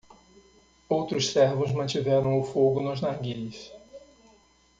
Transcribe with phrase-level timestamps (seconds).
[0.97, 3.59] Outros servos mantiveram o fogo nos narguilés.